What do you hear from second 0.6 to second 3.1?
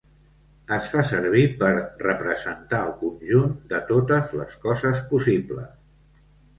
Es fa servir per representar el